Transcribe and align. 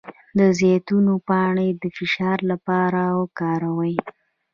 د 0.37 0.39
زیتون 0.59 1.05
پاڼې 1.27 1.67
د 1.81 1.83
فشار 1.97 2.37
لپاره 2.51 3.01
وکاروئ 3.21 3.95